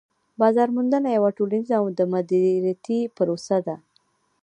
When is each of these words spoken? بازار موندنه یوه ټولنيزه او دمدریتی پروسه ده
بازار 0.41 0.69
موندنه 0.75 1.09
یوه 1.17 1.29
ټولنيزه 1.37 1.75
او 1.81 1.85
دمدریتی 1.99 2.99
پروسه 3.15 3.57
ده 3.65 3.75